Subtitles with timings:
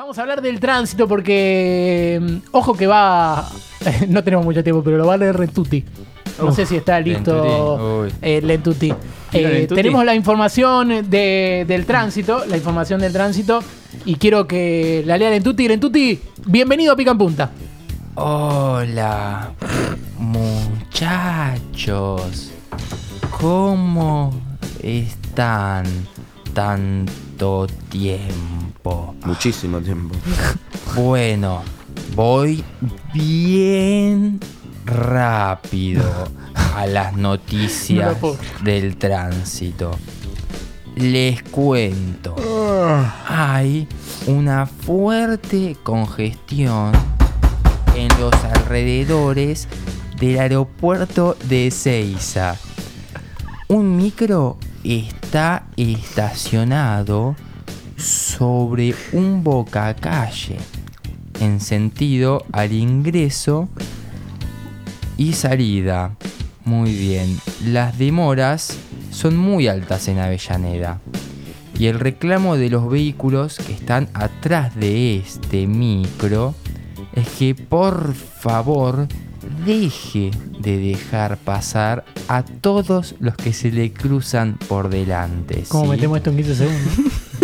[0.00, 3.46] Vamos a hablar del tránsito porque, mm, ojo que va,
[4.08, 5.84] no tenemos mucho tiempo, pero lo va a leer Rentuti.
[6.38, 7.34] No Uf, sé si está listo
[8.08, 8.94] Lentuti, eh, Lentuti.
[9.30, 9.74] Eh, Lentuti.
[9.74, 13.62] tenemos la información de- del tránsito, la información del tránsito,
[14.06, 15.68] y quiero que la lea Lentuti.
[15.68, 17.50] Lentuti, bienvenido a Pica en Punta.
[18.14, 19.50] Hola,
[20.18, 21.42] muchachos.
[23.38, 24.32] ¿Cómo
[24.82, 25.84] están
[27.88, 29.14] tiempo?
[29.24, 30.14] Muchísimo tiempo.
[30.96, 31.62] Bueno,
[32.16, 32.64] voy
[33.14, 34.40] bien
[34.84, 36.02] rápido
[36.74, 38.16] a las No noticias
[38.64, 39.92] del tránsito.
[40.96, 42.34] Les cuento.
[43.28, 43.86] Hay
[44.26, 46.92] una fuerte congestión
[47.94, 49.68] en los alrededores
[50.18, 52.56] del aeropuerto de Ezeiza.
[53.68, 57.36] Un micro está estacionado
[57.96, 60.56] sobre un bocacalle
[61.40, 63.68] en sentido al ingreso
[65.16, 66.16] y salida.
[66.64, 68.78] Muy bien, las demoras
[69.10, 71.00] son muy altas en Avellaneda.
[71.78, 76.54] Y el reclamo de los vehículos que están atrás de este micro
[77.14, 79.08] es que por favor
[79.64, 80.30] deje
[80.60, 85.64] de dejar pasar a todos los que se le cruzan por delante.
[85.68, 85.90] ¿Cómo ¿sí?
[85.90, 86.92] metemos esto en 15 segundos?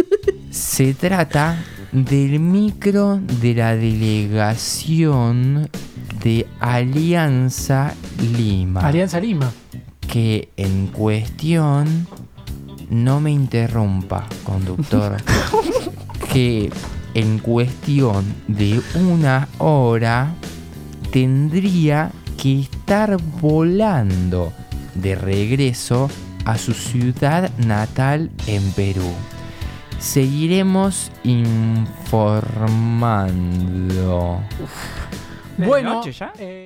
[0.50, 5.68] Se trata del micro de la delegación
[6.22, 7.94] de Alianza
[8.36, 8.80] Lima.
[8.80, 9.50] Alianza Lima.
[10.06, 12.06] que en cuestión
[12.90, 15.16] no me interrumpa, conductor.
[16.32, 16.70] que
[17.14, 20.34] en cuestión de una hora
[21.10, 22.12] tendría
[22.46, 24.52] que estar volando
[24.94, 26.08] de regreso
[26.44, 29.12] a su ciudad natal en Perú.
[29.98, 32.70] Seguiremos informando.
[35.58, 36.32] Bueno, noche ya?
[36.38, 36.64] eh,